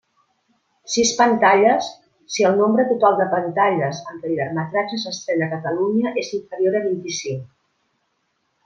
[0.93, 1.89] Sis pantalles,
[2.37, 6.81] si el nombre total de pantalles en què el llargmetratge s'estrena a Catalunya és inferior
[6.83, 7.47] a vint-i-cinc.